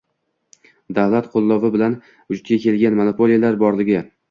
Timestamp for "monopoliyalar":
3.03-3.63